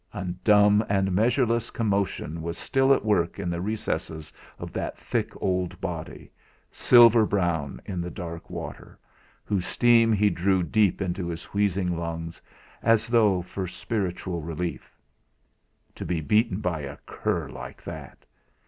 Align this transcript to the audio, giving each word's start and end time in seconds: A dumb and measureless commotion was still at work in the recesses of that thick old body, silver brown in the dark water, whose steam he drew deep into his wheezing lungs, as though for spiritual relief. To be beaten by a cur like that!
A 0.15 0.23
dumb 0.25 0.83
and 0.89 1.11
measureless 1.11 1.69
commotion 1.69 2.41
was 2.41 2.57
still 2.57 2.91
at 2.91 3.05
work 3.05 3.37
in 3.37 3.51
the 3.51 3.61
recesses 3.61 4.33
of 4.57 4.73
that 4.73 4.97
thick 4.97 5.31
old 5.39 5.79
body, 5.79 6.31
silver 6.71 7.23
brown 7.23 7.79
in 7.85 8.01
the 8.01 8.09
dark 8.09 8.49
water, 8.49 8.97
whose 9.45 9.63
steam 9.67 10.11
he 10.11 10.31
drew 10.31 10.63
deep 10.63 11.03
into 11.03 11.27
his 11.27 11.43
wheezing 11.53 11.95
lungs, 11.95 12.41
as 12.81 13.09
though 13.09 13.43
for 13.43 13.67
spiritual 13.67 14.41
relief. 14.41 14.97
To 15.93 16.03
be 16.03 16.19
beaten 16.19 16.61
by 16.61 16.79
a 16.79 16.97
cur 17.05 17.47
like 17.49 17.83
that! 17.83 18.25